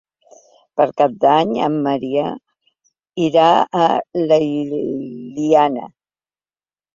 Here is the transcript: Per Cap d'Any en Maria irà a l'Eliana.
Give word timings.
Per 0.79 0.85
Cap 1.01 1.11
d'Any 1.25 1.51
en 1.65 1.75
Maria 1.87 2.23
irà 3.27 3.45
a 3.89 3.91
l'Eliana. 4.25 5.87